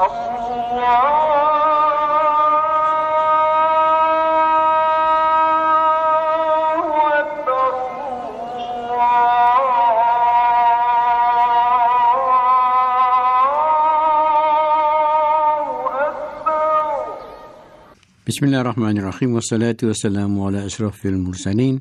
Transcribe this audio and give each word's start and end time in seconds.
الله 0.00 1.35
بسم 18.28 18.46
الله 18.46 18.60
الرحمن 18.60 18.98
الرحيم 18.98 19.34
والصلاة 19.34 19.76
والسلام 19.82 20.40
على 20.40 20.66
أشرف 20.66 21.06
المرسلين 21.06 21.80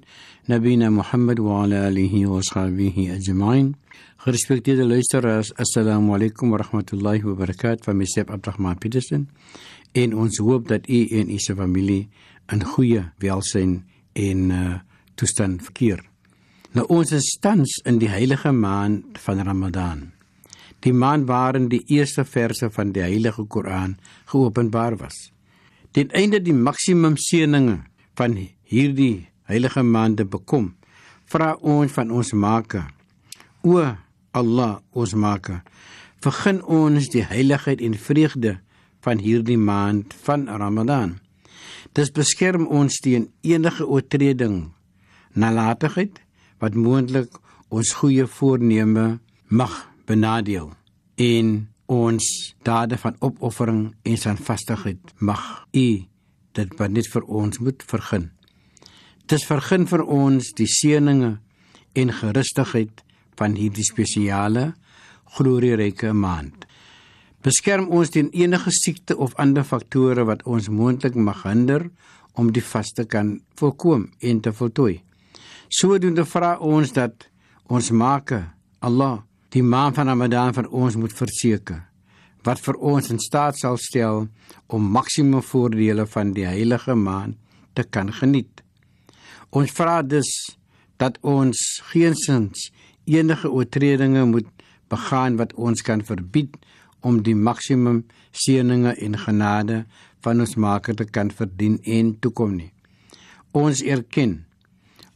نبينا 0.50 0.90
محمد 0.90 1.40
وعلى 1.40 1.88
آله 1.88 2.26
وأصحابه 2.28 3.18
أجمعين 3.20 3.76
Gerespekteerde 4.26 4.86
luisteraars, 4.86 5.52
assalamu 5.58 6.14
alaykum 6.16 6.52
wa 6.52 6.58
rahmatullahi 6.58 7.24
wa 7.24 7.36
barakatuh 7.36 7.86
van 7.86 7.98
myself 7.98 8.30
Abdurrahman 8.30 8.76
Petersen 8.78 9.30
en 9.94 10.14
ons 10.14 10.38
hoop 10.38 10.68
dat 10.68 10.90
u 10.90 11.08
en 11.20 11.30
u 11.30 11.38
se 11.40 11.56
familie 11.56 12.10
in 12.52 12.64
goeie 12.64 13.04
welsyn 13.18 13.84
en 14.14 14.50
uh, 14.50 14.80
toestand 15.16 15.62
verkeer. 15.64 16.02
Nou 16.74 16.86
ons 16.88 17.12
is 17.12 17.38
tans 17.42 17.78
in 17.86 17.98
die 18.02 18.10
heilige 18.10 18.52
maand 18.52 19.18
van 19.26 19.42
Ramadan. 19.46 20.12
Die 20.82 20.94
maand 20.94 21.28
waarin 21.30 21.70
die 21.70 21.84
eerste 21.88 22.26
verse 22.26 22.70
van 22.70 22.92
die 22.92 23.02
heilige 23.06 23.46
Koran 23.46 23.98
geopenbaar 24.26 24.98
was. 24.98 25.32
Ten 25.97 26.11
einde 26.13 26.43
die 26.45 26.53
maksimum 26.53 27.15
seëninge 27.17 27.79
van 28.21 28.35
hierdie 28.69 29.31
heilige 29.49 29.81
maande 29.81 30.27
bekom, 30.29 30.75
vra 31.25 31.55
ons 31.57 31.95
van 31.95 32.11
ons 32.13 32.35
Maker: 32.37 32.83
O 33.65 33.81
Allah, 34.37 34.75
ons 34.93 35.15
Maker, 35.17 35.63
vergun 36.21 36.61
ons 36.69 37.09
die 37.15 37.23
heiligheid 37.25 37.81
en 37.81 37.97
vreugde 37.97 38.59
van 39.07 39.25
hierdie 39.25 39.57
maand 39.57 40.13
van 40.27 40.45
Ramadan. 40.53 41.15
Dis 41.97 42.13
beskerm 42.13 42.69
ons 42.69 43.01
teen 43.01 43.31
enige 43.41 43.89
oortreding, 43.89 44.67
nalatigheid 45.33 46.21
wat 46.61 46.77
moontlik 46.77 47.41
ons 47.73 47.95
goeie 48.03 48.29
voorneme 48.29 49.15
mag 49.49 49.81
benadeel 50.05 50.75
en 51.17 51.57
ons 51.87 52.27
dade 52.67 52.99
van 52.99 53.17
opoffering 53.21 53.83
en 54.03 54.17
standvastigheid 54.19 55.13
mag 55.19 55.67
u 55.73 55.89
dit 56.57 56.79
wat 56.79 56.91
net 56.91 57.09
vir 57.13 57.27
ons 57.29 57.59
moet 57.63 57.83
vergun. 57.91 58.31
Dis 59.27 59.45
vergun 59.47 59.87
vir 59.91 60.03
ons 60.03 60.53
die 60.59 60.69
seëninge 60.71 61.37
en 61.97 62.13
gerustigheid 62.21 63.03
van 63.39 63.57
hierdie 63.59 63.87
spesiale 63.87 64.73
glorieryke 65.37 66.13
maand. 66.15 66.65
Beskerm 67.47 67.89
ons 67.95 68.11
teen 68.11 68.31
enige 68.35 68.73
siekte 68.75 69.17
of 69.23 69.37
ander 69.43 69.67
faktore 69.67 70.25
wat 70.27 70.43
ons 70.47 70.71
moontlik 70.73 71.15
mag 71.15 71.45
hinder 71.47 71.89
om 72.35 72.51
die 72.53 72.65
vaste 72.65 73.07
kan 73.07 73.37
voorkom 73.59 74.09
en 74.21 74.41
te 74.43 74.53
voltooi. 74.53 75.01
Sodoende 75.69 76.25
vra 76.27 76.57
ons 76.63 76.93
dat 76.95 77.29
ons 77.67 77.91
Maker, 77.91 78.45
Allah, 78.79 79.23
die 79.57 79.65
maand 79.65 79.97
van 79.97 80.11
Ramadan 80.11 80.53
vir 80.53 80.67
ons 80.69 80.99
moet 81.01 81.15
verseker 81.17 81.81
wat 82.45 82.61
vir 82.63 82.77
ons 82.93 83.09
in 83.11 83.19
staat 83.23 83.57
sal 83.59 83.79
stel 83.81 84.27
om 84.77 84.91
maksimum 84.97 85.43
voordele 85.43 86.05
van 86.13 86.35
die 86.37 86.45
heilige 86.47 86.95
maand 86.95 87.39
te 87.75 87.83
kan 87.83 88.13
geniet. 88.13 88.61
Ons 89.51 89.73
vra 89.75 90.03
dus 90.05 90.29
dat 91.01 91.17
ons 91.25 91.63
geensins 91.89 92.69
enige 93.09 93.49
oortredinge 93.51 94.27
moet 94.29 94.53
begaan 94.93 95.41
wat 95.41 95.57
ons 95.57 95.83
kan 95.89 96.05
verbied 96.05 96.55
om 97.01 97.23
die 97.25 97.35
maksimum 97.49 98.05
seëninge 98.45 98.95
en 99.09 99.19
genade 99.25 99.83
van 100.27 100.45
ons 100.45 100.55
Maker 100.61 101.01
te 101.01 101.09
kan 101.09 101.33
verdien 101.33 101.81
en 101.83 102.15
toekom 102.21 102.55
nie. 102.61 102.73
Ons 103.57 103.83
erken 103.83 104.43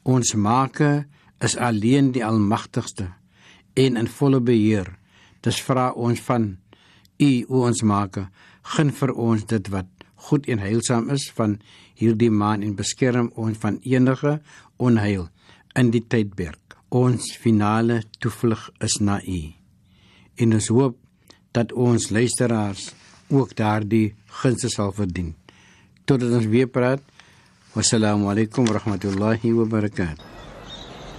ons 0.03 0.35
Maker 0.35 1.05
is 1.45 1.61
alleen 1.61 2.15
die 2.17 2.25
almagtigste 2.25 3.13
en 3.75 3.97
in 3.97 4.09
volle 4.09 4.41
beheer. 4.41 4.89
Dis 5.45 5.61
vra 5.65 5.91
ons 5.93 6.21
van 6.27 6.57
U, 7.21 7.31
o 7.49 7.65
ons 7.69 7.83
Maker, 7.85 8.29
gun 8.77 8.93
vir 8.97 9.13
ons 9.13 9.45
dit 9.45 9.69
wat 9.73 9.89
goed 10.29 10.47
en 10.53 10.61
heilsaam 10.61 11.11
is 11.13 11.27
van 11.37 11.59
hierdie 12.01 12.31
maan 12.33 12.65
en 12.65 12.77
beskerm 12.77 13.31
ons 13.37 13.59
van 13.61 13.79
enige 13.85 14.39
onheil 14.79 15.29
in 15.77 15.93
die 15.95 16.03
tydperk. 16.03 16.77
Ons 16.91 17.31
finale 17.39 18.03
toevlug 18.19 18.69
is 18.85 18.99
na 19.01 19.21
U. 19.21 19.41
En 20.41 20.57
ons 20.57 20.71
hoop 20.73 20.97
dat 21.57 21.73
ons 21.73 22.11
luisteraars 22.11 22.91
ook 23.31 23.55
daardie 23.57 24.15
gunste 24.43 24.71
sal 24.73 24.93
verdien. 24.97 25.35
Totdat 26.05 26.35
ons 26.41 26.51
weer 26.51 26.71
praat. 26.71 27.03
Wassalamu 27.75 28.33
alaykum 28.33 28.67
wa 28.67 28.81
rahmatullahi 28.81 29.55
wa 29.55 29.69
barakatuh. 29.77 30.27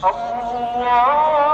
Allah 0.01 1.50